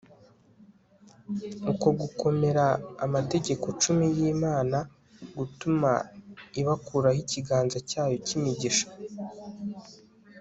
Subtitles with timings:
[1.71, 2.65] uko kugomera
[3.05, 4.77] amategeko cumi y'imana
[5.37, 5.91] gutuma
[6.59, 8.87] ibakuraho ikiganza cyayo cy'imigisha